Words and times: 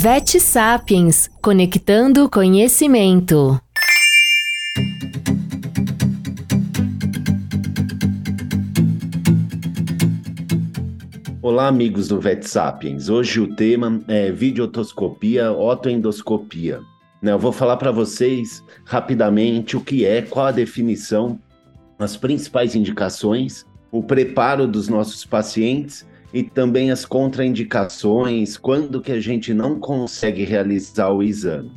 Vet 0.00 0.38
Sapiens 0.38 1.28
Conectando 1.42 2.30
Conhecimento. 2.30 3.60
Olá, 11.42 11.66
amigos 11.66 12.06
do 12.06 12.20
Vet 12.20 12.44
Sapiens. 12.44 13.08
Hoje 13.08 13.40
o 13.40 13.56
tema 13.56 14.00
é 14.06 14.30
videotoscopia, 14.30 15.50
otoendoscopia. 15.50 16.80
Né, 17.20 17.32
eu 17.32 17.38
vou 17.40 17.50
falar 17.50 17.76
para 17.76 17.90
vocês 17.90 18.62
rapidamente 18.84 19.76
o 19.76 19.80
que 19.80 20.04
é, 20.04 20.22
qual 20.22 20.46
a 20.46 20.52
definição, 20.52 21.40
as 21.98 22.16
principais 22.16 22.76
indicações, 22.76 23.66
o 23.90 24.00
preparo 24.00 24.68
dos 24.68 24.86
nossos 24.88 25.24
pacientes 25.24 26.06
e 26.32 26.42
também 26.42 26.90
as 26.90 27.04
contraindicações, 27.04 28.56
quando 28.56 29.00
que 29.00 29.12
a 29.12 29.20
gente 29.20 29.54
não 29.54 29.78
consegue 29.78 30.44
realizar 30.44 31.10
o 31.10 31.22
exame. 31.22 31.72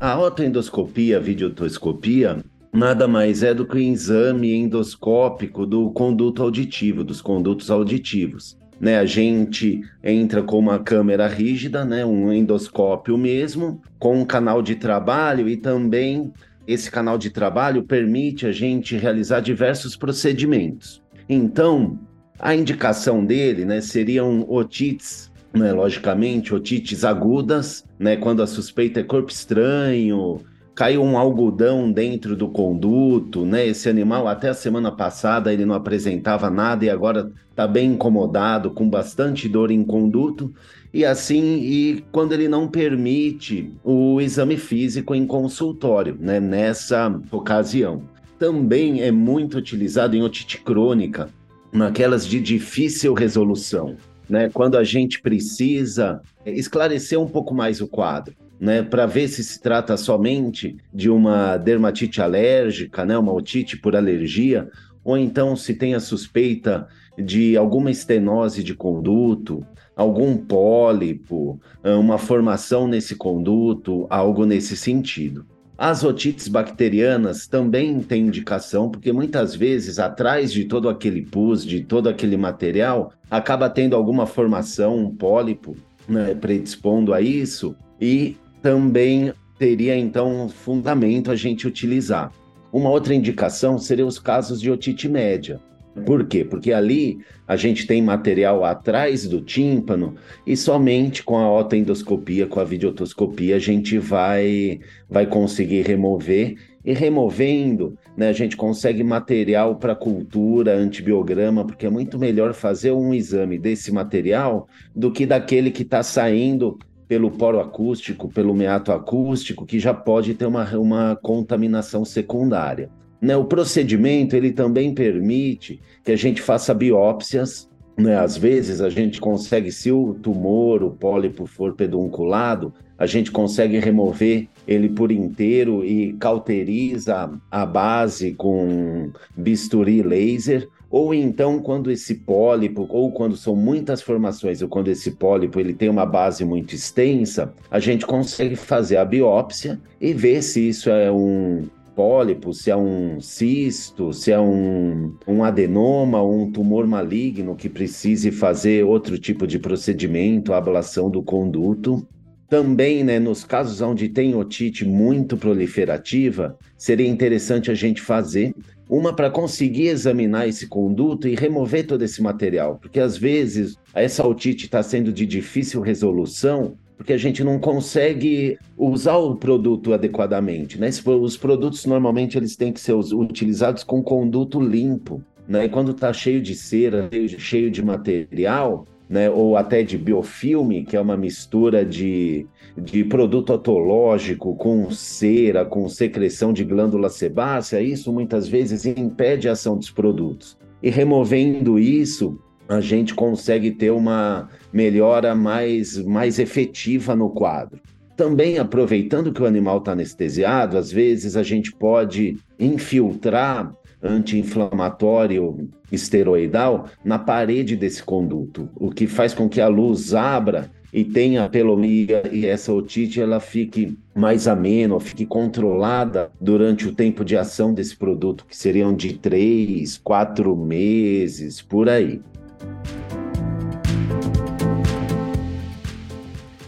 A 0.00 0.18
otoendoscopia, 0.20 1.16
a 1.16 1.20
videotoscopia, 1.20 2.44
nada 2.72 3.08
mais 3.08 3.42
é 3.42 3.52
do 3.52 3.66
que 3.66 3.76
um 3.76 3.92
exame 3.92 4.54
endoscópico 4.54 5.66
do 5.66 5.90
conduto 5.90 6.42
auditivo, 6.42 7.02
dos 7.02 7.20
condutos 7.20 7.70
auditivos. 7.70 8.56
Né, 8.80 8.96
a 8.96 9.04
gente 9.04 9.80
entra 10.04 10.40
com 10.40 10.56
uma 10.56 10.78
câmera 10.78 11.26
rígida, 11.26 11.84
né, 11.84 12.06
um 12.06 12.32
endoscópio 12.32 13.18
mesmo, 13.18 13.82
com 13.98 14.20
um 14.20 14.24
canal 14.24 14.62
de 14.62 14.76
trabalho 14.76 15.48
e 15.48 15.56
também 15.56 16.32
esse 16.64 16.88
canal 16.88 17.18
de 17.18 17.30
trabalho 17.30 17.82
permite 17.82 18.46
a 18.46 18.52
gente 18.52 18.96
realizar 18.96 19.40
diversos 19.40 19.96
procedimentos. 19.96 21.02
Então, 21.28 21.98
a 22.38 22.54
indicação 22.54 23.24
dele 23.24 23.64
né, 23.64 23.80
seriam 23.80 24.44
otites, 24.48 25.30
né, 25.52 25.72
logicamente, 25.72 26.54
otites 26.54 27.04
agudas, 27.04 27.84
né, 27.98 28.16
quando 28.16 28.42
a 28.42 28.46
suspeita 28.46 29.00
é 29.00 29.02
corpo 29.02 29.30
estranho, 29.30 30.40
caiu 30.78 31.02
um 31.02 31.18
algodão 31.18 31.90
dentro 31.90 32.36
do 32.36 32.48
conduto, 32.48 33.44
né? 33.44 33.66
Esse 33.66 33.88
animal 33.88 34.28
até 34.28 34.48
a 34.50 34.54
semana 34.54 34.92
passada 34.92 35.52
ele 35.52 35.64
não 35.64 35.74
apresentava 35.74 36.48
nada 36.48 36.84
e 36.84 36.88
agora 36.88 37.32
está 37.50 37.66
bem 37.66 37.94
incomodado, 37.94 38.70
com 38.70 38.88
bastante 38.88 39.48
dor 39.48 39.72
em 39.72 39.82
conduto. 39.82 40.54
E 40.94 41.04
assim, 41.04 41.56
e 41.56 42.04
quando 42.12 42.32
ele 42.32 42.46
não 42.46 42.68
permite 42.68 43.74
o 43.82 44.20
exame 44.20 44.56
físico 44.56 45.16
em 45.16 45.26
consultório, 45.26 46.16
né? 46.20 46.38
Nessa 46.38 47.12
ocasião. 47.32 48.04
Também 48.38 49.02
é 49.02 49.10
muito 49.10 49.58
utilizado 49.58 50.16
em 50.16 50.22
otite 50.22 50.58
crônica, 50.58 51.28
naquelas 51.72 52.26
de 52.26 52.40
difícil 52.40 53.14
resolução, 53.14 53.96
né? 54.28 54.48
Quando 54.48 54.78
a 54.78 54.84
gente 54.84 55.20
precisa 55.20 56.20
esclarecer 56.46 57.20
um 57.20 57.28
pouco 57.28 57.54
mais 57.54 57.80
o 57.80 57.88
quadro 57.88 58.34
né, 58.60 58.82
para 58.82 59.06
ver 59.06 59.28
se 59.28 59.44
se 59.44 59.60
trata 59.60 59.96
somente 59.96 60.76
de 60.92 61.08
uma 61.08 61.56
dermatite 61.56 62.20
alérgica, 62.20 63.04
né, 63.04 63.16
uma 63.16 63.32
otite 63.32 63.76
por 63.76 63.94
alergia, 63.94 64.68
ou 65.04 65.16
então 65.16 65.54
se 65.54 65.74
tem 65.74 65.94
a 65.94 66.00
suspeita 66.00 66.88
de 67.16 67.56
alguma 67.56 67.90
estenose 67.90 68.62
de 68.62 68.74
conduto, 68.74 69.64
algum 69.96 70.36
pólipo, 70.36 71.60
uma 71.82 72.18
formação 72.18 72.86
nesse 72.86 73.16
conduto, 73.16 74.06
algo 74.10 74.44
nesse 74.44 74.76
sentido. 74.76 75.46
As 75.78 76.02
otites 76.02 76.48
bacterianas 76.48 77.46
também 77.46 78.00
têm 78.00 78.26
indicação, 78.26 78.90
porque 78.90 79.12
muitas 79.12 79.54
vezes 79.54 80.00
atrás 80.00 80.52
de 80.52 80.64
todo 80.64 80.88
aquele 80.88 81.22
pus, 81.22 81.64
de 81.64 81.84
todo 81.84 82.08
aquele 82.08 82.36
material, 82.36 83.12
acaba 83.30 83.70
tendo 83.70 83.94
alguma 83.94 84.26
formação, 84.26 84.98
um 84.98 85.14
pólipo, 85.14 85.76
né, 86.08 86.34
predispondo 86.34 87.14
a 87.14 87.20
isso, 87.20 87.76
e 88.00 88.36
também 88.60 89.32
teria 89.56 89.96
então 89.96 90.48
fundamento 90.48 91.30
a 91.30 91.36
gente 91.36 91.68
utilizar. 91.68 92.32
Uma 92.72 92.90
outra 92.90 93.14
indicação 93.14 93.78
seria 93.78 94.04
os 94.04 94.18
casos 94.18 94.60
de 94.60 94.72
otite 94.72 95.08
média. 95.08 95.60
Por 95.98 96.26
quê? 96.26 96.44
Porque 96.44 96.72
ali 96.72 97.18
a 97.46 97.56
gente 97.56 97.86
tem 97.86 98.00
material 98.00 98.64
atrás 98.64 99.26
do 99.26 99.40
tímpano 99.40 100.14
e 100.46 100.56
somente 100.56 101.22
com 101.22 101.36
a 101.36 101.52
otoendoscopia, 101.52 102.46
com 102.46 102.60
a 102.60 102.64
videotoscopia, 102.64 103.56
a 103.56 103.58
gente 103.58 103.98
vai, 103.98 104.80
vai 105.08 105.26
conseguir 105.26 105.82
remover. 105.82 106.56
E 106.84 106.92
removendo, 106.94 107.98
né, 108.16 108.28
a 108.28 108.32
gente 108.32 108.56
consegue 108.56 109.04
material 109.04 109.76
para 109.76 109.94
cultura, 109.94 110.74
antibiograma, 110.74 111.66
porque 111.66 111.84
é 111.84 111.90
muito 111.90 112.18
melhor 112.18 112.54
fazer 112.54 112.92
um 112.92 113.12
exame 113.12 113.58
desse 113.58 113.92
material 113.92 114.66
do 114.96 115.10
que 115.12 115.26
daquele 115.26 115.70
que 115.70 115.82
está 115.82 116.02
saindo 116.02 116.78
pelo 117.06 117.30
poro 117.30 117.58
acústico, 117.58 118.28
pelo 118.28 118.54
meato 118.54 118.92
acústico, 118.92 119.66
que 119.66 119.78
já 119.78 119.92
pode 119.92 120.34
ter 120.34 120.46
uma, 120.46 120.64
uma 120.76 121.16
contaminação 121.16 122.04
secundária. 122.04 122.90
Né, 123.20 123.36
o 123.36 123.44
procedimento 123.44 124.36
ele 124.36 124.52
também 124.52 124.94
permite 124.94 125.80
que 126.04 126.12
a 126.12 126.16
gente 126.16 126.40
faça 126.40 126.72
biópsias. 126.72 127.68
Né? 127.96 128.16
Às 128.16 128.36
vezes 128.36 128.80
a 128.80 128.88
gente 128.88 129.20
consegue, 129.20 129.72
se 129.72 129.90
o 129.90 130.14
tumor, 130.14 130.82
o 130.84 130.90
pólipo 130.90 131.46
for 131.46 131.74
pedunculado, 131.74 132.72
a 132.96 133.06
gente 133.06 133.30
consegue 133.30 133.78
remover 133.78 134.48
ele 134.66 134.88
por 134.88 135.10
inteiro 135.10 135.84
e 135.84 136.12
cauteriza 136.14 137.30
a 137.50 137.66
base 137.66 138.34
com 138.34 139.10
bisturi 139.36 140.02
laser 140.02 140.68
ou 140.90 141.12
então 141.12 141.58
quando 141.58 141.90
esse 141.90 142.14
pólipo, 142.14 142.86
ou 142.88 143.12
quando 143.12 143.36
são 143.36 143.54
muitas 143.54 144.00
formações, 144.00 144.62
ou 144.62 144.68
quando 144.68 144.88
esse 144.88 145.12
pólipo 145.12 145.60
ele 145.60 145.74
tem 145.74 145.88
uma 145.88 146.06
base 146.06 146.44
muito 146.44 146.74
extensa, 146.74 147.52
a 147.70 147.78
gente 147.78 148.06
consegue 148.06 148.56
fazer 148.56 148.96
a 148.96 149.04
biópsia 149.04 149.78
e 150.00 150.12
ver 150.12 150.42
se 150.42 150.66
isso 150.68 150.88
é 150.90 151.10
um 151.12 151.68
pólipo, 151.98 152.54
se 152.54 152.70
é 152.70 152.76
um 152.76 153.20
cisto, 153.20 154.12
se 154.12 154.30
é 154.30 154.38
um, 154.38 155.16
um 155.26 155.42
adenoma, 155.42 156.22
um 156.22 156.48
tumor 156.48 156.86
maligno 156.86 157.56
que 157.56 157.68
precise 157.68 158.30
fazer 158.30 158.84
outro 158.84 159.18
tipo 159.18 159.48
de 159.48 159.58
procedimento, 159.58 160.52
ablação 160.52 161.10
do 161.10 161.24
conduto. 161.24 162.06
Também, 162.48 163.02
né, 163.02 163.18
nos 163.18 163.42
casos 163.42 163.80
onde 163.80 164.08
tem 164.08 164.32
otite 164.36 164.84
muito 164.84 165.36
proliferativa, 165.36 166.56
seria 166.76 167.08
interessante 167.08 167.68
a 167.68 167.74
gente 167.74 168.00
fazer 168.00 168.54
uma 168.88 169.12
para 169.12 169.28
conseguir 169.28 169.88
examinar 169.88 170.46
esse 170.46 170.68
conduto 170.68 171.26
e 171.26 171.34
remover 171.34 171.84
todo 171.84 172.02
esse 172.04 172.22
material, 172.22 172.78
porque 172.80 173.00
às 173.00 173.18
vezes 173.18 173.76
essa 173.92 174.24
otite 174.24 174.66
está 174.66 174.84
sendo 174.84 175.12
de 175.12 175.26
difícil 175.26 175.80
resolução, 175.80 176.76
porque 176.98 177.12
a 177.12 177.16
gente 177.16 177.44
não 177.44 177.60
consegue 177.60 178.58
usar 178.76 179.16
o 179.16 179.36
produto 179.36 179.94
adequadamente, 179.94 180.78
né? 180.78 180.90
Os 181.22 181.36
produtos 181.36 181.86
normalmente 181.86 182.36
eles 182.36 182.56
têm 182.56 182.72
que 182.72 182.80
ser 182.80 182.92
utilizados 182.92 183.84
com 183.84 184.02
conduto 184.02 184.60
limpo, 184.60 185.22
né? 185.46 185.64
E 185.64 185.68
quando 185.68 185.92
está 185.92 186.12
cheio 186.12 186.42
de 186.42 186.56
cera, 186.56 187.08
cheio 187.38 187.70
de 187.70 187.82
material, 187.82 188.84
né, 189.08 189.30
ou 189.30 189.56
até 189.56 189.82
de 189.82 189.96
biofilme, 189.96 190.84
que 190.84 190.94
é 190.94 191.00
uma 191.00 191.16
mistura 191.16 191.82
de, 191.82 192.46
de 192.76 193.02
produto 193.04 193.54
otológico 193.54 194.54
com 194.56 194.90
cera, 194.90 195.64
com 195.64 195.88
secreção 195.88 196.52
de 196.52 196.62
glândula 196.62 197.08
sebácea, 197.08 197.80
isso 197.80 198.12
muitas 198.12 198.46
vezes 198.46 198.84
impede 198.84 199.48
a 199.48 199.52
ação 199.52 199.78
dos 199.78 199.90
produtos. 199.90 200.58
E 200.82 200.90
removendo 200.90 201.78
isso, 201.78 202.38
a 202.68 202.80
gente 202.80 203.14
consegue 203.14 203.70
ter 203.70 203.90
uma 203.90 204.48
melhora 204.72 205.34
mais, 205.34 205.96
mais 205.98 206.38
efetiva 206.38 207.16
no 207.16 207.30
quadro. 207.30 207.80
Também 208.16 208.58
aproveitando 208.58 209.32
que 209.32 209.42
o 209.42 209.46
animal 209.46 209.78
está 209.78 209.92
anestesiado, 209.92 210.76
às 210.76 210.90
vezes 210.90 211.36
a 211.36 211.42
gente 211.42 211.72
pode 211.72 212.36
infiltrar 212.58 213.72
anti-inflamatório 214.02 215.68
esteroidal 215.90 216.86
na 217.04 217.18
parede 217.18 217.76
desse 217.76 218.02
conduto, 218.02 218.68
o 218.76 218.90
que 218.90 219.06
faz 219.06 219.34
com 219.34 219.48
que 219.48 219.60
a 219.60 219.68
luz 219.68 220.14
abra 220.14 220.70
e 220.92 221.04
tenha 221.04 221.48
pelo 221.48 221.78
e 221.84 222.46
essa 222.46 222.72
otite 222.72 223.20
ela 223.20 223.40
fique 223.40 223.96
mais 224.14 224.48
amena, 224.48 224.98
fique 224.98 225.26
controlada 225.26 226.30
durante 226.40 226.88
o 226.88 226.94
tempo 226.94 227.24
de 227.24 227.36
ação 227.36 227.74
desse 227.74 227.96
produto, 227.96 228.46
que 228.46 228.56
seriam 228.56 228.94
de 228.94 229.14
três, 229.14 229.98
quatro 229.98 230.56
meses, 230.56 231.60
por 231.60 231.88
aí. 231.88 232.20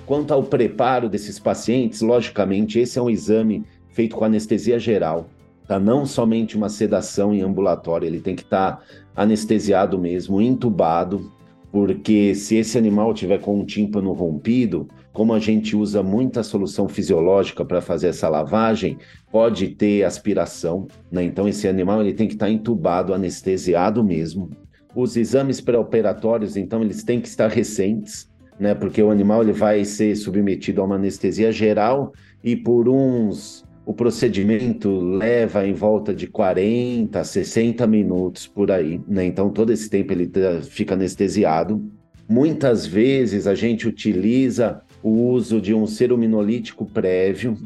Quanto 0.06 0.34
ao 0.34 0.42
preparo 0.42 1.08
desses 1.08 1.38
pacientes, 1.38 2.00
logicamente, 2.00 2.78
esse 2.78 2.98
é 2.98 3.02
um 3.02 3.08
exame 3.08 3.64
feito 3.90 4.16
com 4.16 4.24
anestesia 4.24 4.78
geral 4.78 5.28
tá? 5.70 5.78
Não 5.78 6.04
somente 6.04 6.56
uma 6.56 6.68
sedação 6.68 7.32
em 7.32 7.42
ambulatório, 7.42 8.04
ele 8.04 8.18
tem 8.18 8.34
que 8.34 8.42
estar 8.42 8.78
tá 8.78 8.82
anestesiado 9.14 9.96
mesmo, 9.96 10.42
entubado, 10.42 11.30
porque 11.70 12.34
se 12.34 12.56
esse 12.56 12.76
animal 12.76 13.14
tiver 13.14 13.38
com 13.38 13.60
um 13.60 13.64
tímpano 13.64 14.12
rompido, 14.12 14.88
como 15.12 15.32
a 15.32 15.38
gente 15.38 15.76
usa 15.76 16.02
muita 16.02 16.42
solução 16.42 16.88
fisiológica 16.88 17.64
para 17.64 17.80
fazer 17.80 18.08
essa 18.08 18.28
lavagem, 18.28 18.98
pode 19.30 19.68
ter 19.68 20.02
aspiração, 20.02 20.88
né? 21.08 21.22
Então 21.22 21.46
esse 21.46 21.68
animal 21.68 22.00
ele 22.00 22.14
tem 22.14 22.26
que 22.26 22.34
estar 22.34 22.46
tá 22.46 22.52
entubado, 22.52 23.14
anestesiado 23.14 24.02
mesmo, 24.02 24.50
Os 24.94 25.16
exames 25.16 25.60
pré-operatórios, 25.60 26.56
então, 26.56 26.82
eles 26.82 27.02
têm 27.02 27.20
que 27.20 27.28
estar 27.28 27.48
recentes, 27.48 28.28
né? 28.58 28.74
Porque 28.74 29.02
o 29.02 29.10
animal 29.10 29.42
ele 29.42 29.52
vai 29.52 29.84
ser 29.84 30.14
submetido 30.16 30.80
a 30.80 30.84
uma 30.84 30.96
anestesia 30.96 31.50
geral 31.50 32.12
e 32.44 32.54
por 32.54 32.88
uns 32.88 33.64
o 33.86 33.94
procedimento 33.94 35.00
leva 35.00 35.66
em 35.66 35.72
volta 35.72 36.14
de 36.14 36.26
40, 36.26 37.24
60 37.24 37.86
minutos 37.86 38.46
por 38.46 38.70
aí, 38.70 39.00
né? 39.08 39.24
Então 39.24 39.50
todo 39.50 39.72
esse 39.72 39.88
tempo 39.88 40.12
ele 40.12 40.26
tá, 40.26 40.60
fica 40.62 40.94
anestesiado. 40.94 41.82
Muitas 42.28 42.86
vezes 42.86 43.46
a 43.46 43.54
gente 43.54 43.88
utiliza 43.88 44.82
o 45.02 45.10
uso 45.30 45.60
de 45.60 45.74
um 45.74 45.86
serominolítico 45.86 46.86
prévio, 46.86 47.56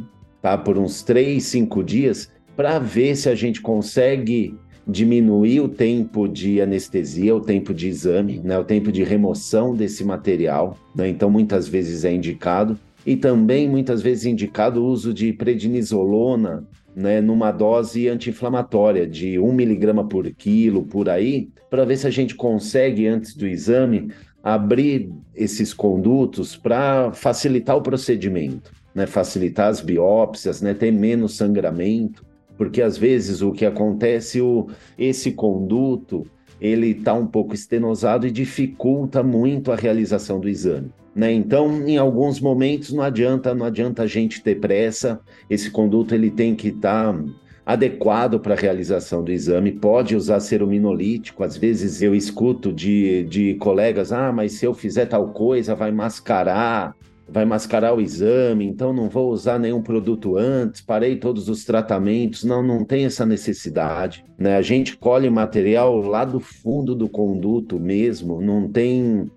tá? 0.41 0.57
Por 0.57 0.79
uns 0.79 1.03
3, 1.03 1.43
5 1.43 1.85
dias, 1.85 2.31
para 2.57 2.79
ver 2.79 3.17
se 3.17 3.29
a 3.29 3.35
gente 3.35 3.61
consegue 3.61 4.57
diminuir 4.87 5.61
o 5.61 5.69
tempo 5.69 6.29
de 6.29 6.61
anestesia, 6.61 7.35
o 7.35 7.41
tempo 7.41 7.73
de 7.73 7.89
exame, 7.89 8.41
né, 8.43 8.59
o 8.59 8.65
tempo 8.65 8.93
de 8.93 9.03
remoção 9.03 9.75
desse 9.75 10.05
material. 10.05 10.77
Né, 10.95 11.09
então, 11.09 11.31
muitas 11.31 11.67
vezes 11.67 12.05
é 12.05 12.13
indicado. 12.13 12.79
E 13.07 13.17
também, 13.17 13.69
muitas 13.69 14.03
vezes, 14.03 14.27
indicado 14.27 14.83
o 14.83 14.87
uso 14.87 15.13
de 15.13 15.33
prednisolona 15.33 16.67
né, 16.95 17.21
numa 17.21 17.51
dose 17.51 18.09
anti-inflamatória 18.09 19.07
de 19.07 19.39
1 19.39 19.53
miligrama 19.53 20.07
por 20.07 20.31
quilo, 20.31 20.85
por 20.85 21.09
aí, 21.09 21.49
para 21.69 21.85
ver 21.85 21.97
se 21.97 22.07
a 22.07 22.11
gente 22.11 22.35
consegue, 22.35 23.07
antes 23.07 23.35
do 23.35 23.47
exame, 23.47 24.11
abrir 24.43 25.11
esses 25.35 25.75
condutos 25.75 26.57
para 26.57 27.13
facilitar 27.13 27.77
o 27.77 27.83
procedimento, 27.83 28.71
né, 28.95 29.07
facilitar 29.07 29.69
as 29.69 29.81
biópsias, 29.81 30.61
né, 30.61 30.73
ter 30.73 30.93
menos 30.93 31.37
sangramento 31.37 32.25
porque 32.57 32.81
às 32.83 32.97
vezes 32.97 33.43
o 33.43 33.53
que 33.53 33.65
acontece, 33.65 34.41
o, 34.41 34.69
esse 34.99 35.33
conduto, 35.33 36.27
ele 36.61 36.89
está 36.89 37.15
um 37.15 37.27
pouco 37.27 37.55
estenosado 37.55 38.27
e 38.27 38.31
dificulta 38.31 39.23
muito 39.23 39.73
a 39.73 39.77
realização 39.77 40.41
do 40.41 40.49
exame. 40.49 40.91
Né? 41.15 41.33
Então, 41.33 41.87
em 41.87 41.97
alguns 41.97 42.41
momentos 42.41 42.93
não 42.93 43.03
adianta, 43.03 43.55
não 43.55 43.67
adianta 43.67 44.03
a 44.03 44.07
gente 44.07 44.43
ter 44.43 44.57
pressa. 44.57 45.21
Esse 45.49 45.71
conduto 45.71 46.15
ele 46.15 46.31
tem 46.31 46.55
que 46.55 46.69
estar 46.69 47.13
tá 47.13 47.25
adequado 47.65 48.41
para 48.41 48.55
a 48.55 48.59
realização 48.59 49.23
do 49.23 49.31
exame. 49.31 49.73
Pode 49.73 50.17
usar 50.17 50.41
serominolítico. 50.41 51.45
Às 51.45 51.57
vezes 51.57 52.03
eu 52.03 52.15
escuto 52.15 52.73
de, 52.73 53.25
de 53.25 53.55
colegas: 53.55 54.13
ah, 54.13 54.33
mas 54.33 54.53
se 54.55 54.67
eu 54.67 54.75
fizer 54.75 55.07
tal 55.07 55.29
coisa, 55.29 55.75
vai 55.75 55.93
mascarar 55.93 56.95
vai 57.29 57.45
mascarar 57.45 57.95
o 57.95 58.01
exame, 58.01 58.67
então 58.67 58.93
não 58.93 59.09
vou 59.09 59.31
usar 59.31 59.59
nenhum 59.59 59.83
produto 59.83 60.37
antes, 60.37 60.81
parei 60.81 61.17
todos 61.17 61.49
os 61.49 61.65
tratamentos. 61.65 62.45
Não, 62.45 62.63
não 62.63 62.85
tem 62.85 63.05
essa 63.05 63.25
necessidade. 63.25 64.25
Né? 64.39 64.57
A 64.57 64.63
gente 64.63 64.97
colhe 64.97 65.29
material 65.31 66.01
lá 66.01 66.25
do 66.25 66.41
fundo 66.41 66.95
do 66.95 67.09
conduto 67.09 67.81
mesmo, 67.81 68.41
não 68.41 68.69
tem. 68.69 69.31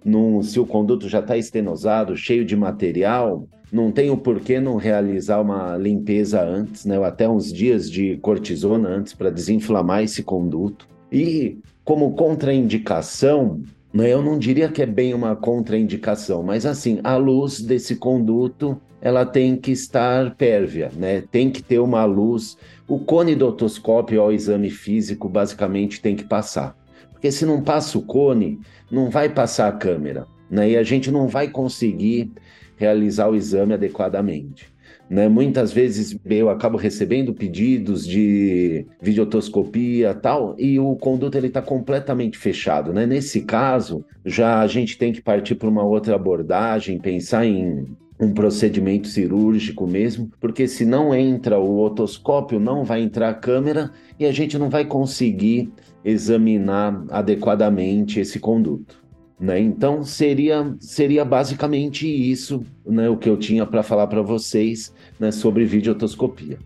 Se 0.43 0.59
o 0.59 0.65
conduto 0.65 1.07
já 1.07 1.19
está 1.19 1.37
estenosado, 1.37 2.15
cheio 2.15 2.43
de 2.43 2.55
material, 2.55 3.47
não 3.71 3.91
tem 3.91 4.09
o 4.09 4.17
porquê 4.17 4.59
não 4.59 4.75
realizar 4.75 5.41
uma 5.41 5.75
limpeza 5.77 6.41
antes, 6.41 6.85
né? 6.85 6.97
Ou 6.97 7.05
até 7.05 7.27
uns 7.27 7.51
dias 7.51 7.89
de 7.91 8.17
cortisona 8.17 8.89
antes 8.89 9.13
para 9.13 9.29
desinflamar 9.29 10.03
esse 10.03 10.23
conduto. 10.23 10.87
E 11.11 11.57
como 11.83 12.13
contraindicação, 12.13 13.61
né? 13.93 14.11
Eu 14.11 14.21
não 14.21 14.37
diria 14.37 14.69
que 14.69 14.81
é 14.81 14.85
bem 14.85 15.13
uma 15.13 15.35
contraindicação, 15.35 16.43
mas 16.43 16.65
assim, 16.65 16.99
a 17.03 17.15
luz 17.17 17.61
desse 17.61 17.95
conduto 17.95 18.79
ela 19.01 19.25
tem 19.25 19.55
que 19.55 19.71
estar 19.71 20.35
pérvia, 20.35 20.91
né? 20.95 21.21
Tem 21.31 21.51
que 21.51 21.61
ter 21.61 21.79
uma 21.79 22.03
luz. 22.05 22.57
O 22.87 22.99
cone 22.99 23.35
do 23.35 23.47
otoscópio 23.47 24.21
ao 24.21 24.31
exame 24.31 24.69
físico 24.69 25.29
basicamente 25.29 26.01
tem 26.01 26.15
que 26.15 26.23
passar. 26.23 26.75
Porque 27.11 27.31
se 27.31 27.45
não 27.45 27.61
passa 27.61 27.97
o 27.97 28.01
cone, 28.01 28.59
não 28.91 29.09
vai 29.09 29.29
passar 29.29 29.67
a 29.67 29.71
câmera, 29.71 30.25
né? 30.49 30.71
E 30.71 30.77
a 30.77 30.83
gente 30.83 31.11
não 31.11 31.27
vai 31.27 31.47
conseguir 31.47 32.31
realizar 32.75 33.27
o 33.27 33.35
exame 33.35 33.73
adequadamente. 33.73 34.71
Né? 35.09 35.27
Muitas 35.27 35.71
vezes 35.71 36.17
eu 36.25 36.49
acabo 36.49 36.77
recebendo 36.77 37.33
pedidos 37.33 38.05
de 38.05 38.85
videotoscopia 39.01 40.13
tal, 40.13 40.55
e 40.57 40.79
o 40.79 40.95
conduto 40.95 41.37
ele 41.37 41.47
está 41.47 41.61
completamente 41.61 42.37
fechado. 42.37 42.93
Né? 42.93 43.05
Nesse 43.05 43.41
caso, 43.41 44.03
já 44.25 44.59
a 44.59 44.67
gente 44.67 44.97
tem 44.97 45.13
que 45.13 45.21
partir 45.21 45.55
para 45.55 45.69
uma 45.69 45.83
outra 45.83 46.15
abordagem, 46.15 46.99
pensar 46.99 47.45
em 47.45 47.85
um 48.19 48.33
procedimento 48.33 49.07
cirúrgico 49.07 49.85
mesmo, 49.85 50.31
porque 50.39 50.67
se 50.67 50.85
não 50.85 51.13
entra 51.13 51.59
o 51.59 51.79
otoscópio, 51.79 52.59
não 52.59 52.83
vai 52.83 53.01
entrar 53.01 53.29
a 53.29 53.33
câmera 53.33 53.91
e 54.19 54.25
a 54.25 54.31
gente 54.31 54.57
não 54.57 54.69
vai 54.69 54.85
conseguir 54.85 55.71
examinar 56.03 57.05
adequadamente 57.09 58.19
esse 58.19 58.39
conduto. 58.39 59.06
Né? 59.39 59.59
Então 59.59 60.03
seria, 60.03 60.75
seria 60.79 61.23
basicamente 61.23 62.07
isso 62.07 62.63
né, 62.85 63.07
o 63.07 63.17
que 63.17 63.29
eu 63.29 63.37
tinha 63.37 63.65
para 63.65 63.83
falar 63.83 64.07
para 64.07 64.21
vocês 64.21 64.93
né, 65.19 65.31
sobre 65.31 65.63
videotoscopia. 65.63 66.57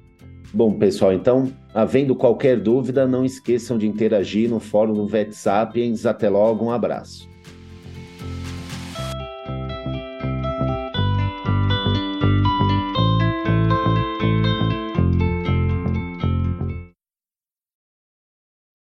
Bom, 0.54 0.74
pessoal, 0.74 1.14
então, 1.14 1.52
havendo 1.74 2.14
qualquer 2.14 2.60
dúvida, 2.60 3.08
não 3.08 3.24
esqueçam 3.24 3.78
de 3.78 3.88
interagir 3.88 4.50
no 4.50 4.60
fórum 4.60 4.94
do 4.94 5.08
VetSapiens. 5.08 6.06
Até 6.06 6.30
logo, 6.30 6.66
um 6.66 6.72
abraço. 6.72 7.30